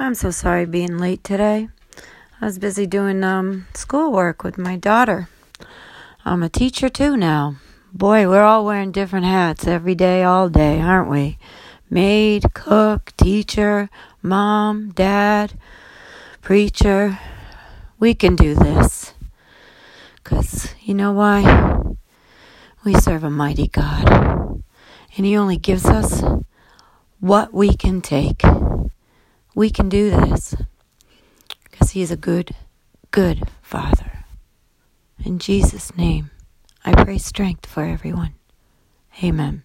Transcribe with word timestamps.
I'm 0.00 0.14
so 0.14 0.30
sorry 0.30 0.64
being 0.64 0.96
late 0.96 1.24
today. 1.24 1.68
I 2.40 2.44
was 2.44 2.60
busy 2.60 2.86
doing 2.86 3.24
um, 3.24 3.66
schoolwork 3.74 4.44
with 4.44 4.56
my 4.56 4.76
daughter. 4.76 5.28
I'm 6.24 6.44
a 6.44 6.48
teacher 6.48 6.88
too 6.88 7.16
now. 7.16 7.56
Boy, 7.92 8.28
we're 8.28 8.44
all 8.44 8.64
wearing 8.64 8.92
different 8.92 9.26
hats 9.26 9.66
every 9.66 9.96
day, 9.96 10.22
all 10.22 10.48
day, 10.48 10.80
aren't 10.80 11.10
we? 11.10 11.36
Maid, 11.90 12.54
cook, 12.54 13.12
teacher, 13.16 13.90
mom, 14.22 14.90
dad, 14.90 15.54
preacher. 16.42 17.18
We 17.98 18.14
can 18.14 18.36
do 18.36 18.54
this. 18.54 19.14
Because 20.22 20.76
you 20.80 20.94
know 20.94 21.10
why? 21.10 21.96
We 22.84 22.94
serve 22.94 23.24
a 23.24 23.30
mighty 23.30 23.66
God. 23.66 24.62
And 25.16 25.26
He 25.26 25.36
only 25.36 25.56
gives 25.56 25.86
us 25.86 26.22
what 27.18 27.52
we 27.52 27.74
can 27.74 28.00
take. 28.00 28.44
We 29.58 29.70
can 29.70 29.88
do 29.88 30.10
this 30.10 30.54
because 31.64 31.90
He 31.90 32.00
is 32.00 32.12
a 32.12 32.16
good, 32.16 32.54
good 33.10 33.42
Father. 33.60 34.24
In 35.24 35.40
Jesus' 35.40 35.96
name, 35.96 36.30
I 36.84 36.94
pray 37.02 37.18
strength 37.18 37.66
for 37.66 37.82
everyone. 37.82 38.34
Amen. 39.20 39.64